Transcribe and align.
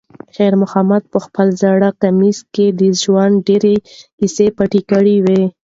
خیر 0.35 0.53
محمد 0.61 1.03
په 1.13 1.19
خپل 1.25 1.47
زوړ 1.61 1.81
کمیس 2.01 2.39
کې 2.53 2.65
د 2.79 2.81
ژوند 3.01 3.35
ډېرې 3.47 3.75
کیسې 4.17 4.47
پټې 4.57 4.81
کړې 4.89 5.17
وې. 5.25 5.43